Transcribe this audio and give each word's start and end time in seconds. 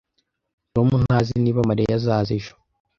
Tom 0.75 0.87
ntazi 1.03 1.33
niba 1.43 1.67
Mariya 1.69 1.93
azaza 1.99 2.31
ejo 2.39 2.53